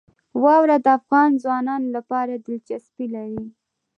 واوره 0.43 0.77
د 0.85 0.87
افغان 0.99 1.29
ځوانانو 1.43 1.87
لپاره 1.97 2.33
دلچسپي 2.45 3.05
لري. 3.15 3.41